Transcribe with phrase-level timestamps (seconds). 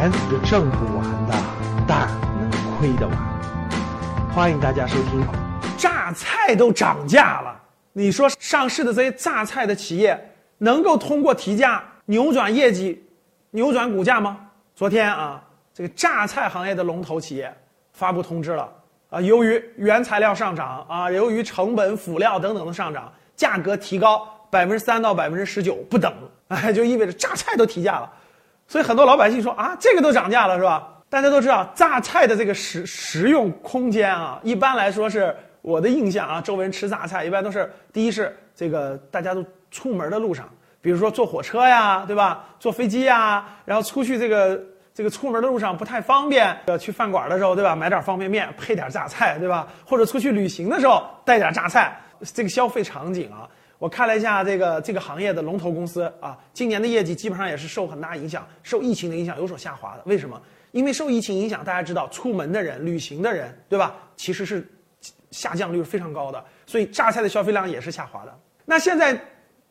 [0.00, 1.34] 钱是挣不完的，
[1.86, 2.08] 但
[2.38, 4.30] 能亏得完。
[4.34, 5.22] 欢迎大家收听。
[5.76, 7.54] 榨菜都涨价了，
[7.92, 10.18] 你说上市的这些榨菜的企业
[10.56, 13.06] 能够通过提价扭转业绩、
[13.50, 14.38] 扭转股价吗？
[14.74, 15.38] 昨天啊，
[15.74, 17.54] 这个榨菜行业的龙头企业
[17.92, 18.66] 发布通知了
[19.10, 26.10] 啊，由于原材料上涨啊，由于成本、辅料等等的上涨，价格提高百分之三到百分之十九不等，
[26.48, 28.10] 哎，就意味着榨菜都提价了。
[28.70, 30.88] 所以很多老百姓说啊，这个都涨价了是吧？
[31.08, 35.36] 大家都知道榨菜的这个食食用空间啊，一般来说是。
[35.62, 40.48] 我的印象啊，周围人吃榨菜一般都是第一是这个大家都出门的路上，
[40.80, 42.46] 比如说坐火车呀，对吧？
[42.58, 44.58] 坐飞机呀，然后出去这个
[44.94, 47.76] 这个出门的路上不太方便，要去饭馆的时候，对吧？
[47.76, 49.68] 买点方便面配点榨菜，对吧？
[49.84, 51.94] 或者出去旅行的时候带点榨菜，
[52.32, 53.44] 这个消费场景啊，
[53.80, 60.02] 我看了一下这个这个行业的龙头公司啊，今年的业绩基本上也是受很大影响，受疫情的影响有所下滑的。
[60.04, 60.40] 为什么？
[60.70, 63.96] 因为受疫情影响，大家知道出门的人、旅行的人，对吧？
[64.14, 64.64] 其实是。
[65.30, 68.36] 下降率是非常高的，所以榨菜的消费量也是下滑的。
[68.64, 69.16] 那现在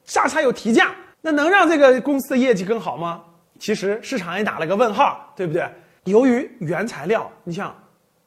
[0.06, 3.22] 榨菜有提价，那能让这个公司的业绩更好吗？
[3.60, 5.70] 其实市场也打了个问号，对不对？
[6.06, 7.76] 由于原材料，你像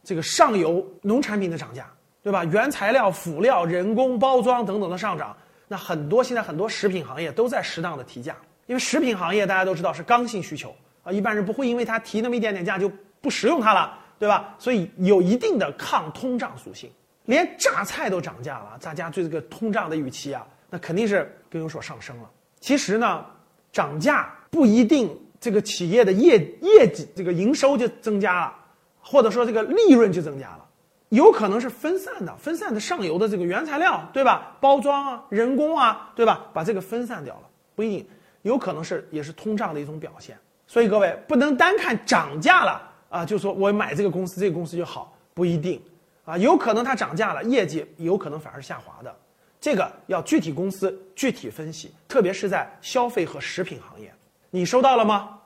[0.05, 1.91] 这个上游农产品的涨价，
[2.22, 2.44] 对吧？
[2.44, 5.34] 原材料、辅料、人工包装等等的上涨，
[5.73, 12.92] 那很多现在很多食品行业都在适当的提价，因为食品行业大家都知道是刚性需求啊，一般人不会因为它提那么一点点价就
[13.23, 14.55] 不食用它了，对吧？
[14.59, 16.91] 所以有一定的抗通胀属性。
[17.25, 22.31] 连榨菜都涨价了，大家对这个通胀的预期啊，那肯定是更有所上升了。
[22.61, 23.25] 其实呢，
[23.73, 25.09] 涨价不一定
[25.41, 28.55] 这个企业的业业绩、这个营收就增加了，
[29.00, 30.67] 或者说这个利润就增加了，
[31.12, 34.56] 有可能是分散的，分散的上游的这个原材料，对吧？
[34.62, 36.46] 包装啊、人工啊，对吧？
[36.54, 37.42] 把这个分散掉了，
[37.74, 38.06] 不一定，
[38.41, 40.38] 有可能是也是通胀的一种表现。
[40.66, 45.78] 所以各位不能单看涨价了啊，就说我买这个公司，这个公司就好，不一定。
[46.25, 49.14] 啊，有可能它涨价了，业绩有可能反而下滑的，
[49.60, 54.10] 这个要具体公司具体分析，特别是在消费和食品行业。
[54.48, 55.41] 你收到了吗？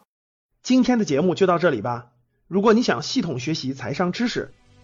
[0.62, 2.06] 今天的节目就到这里吧。
[2.46, 4.52] 如果你想系统学习财商知识，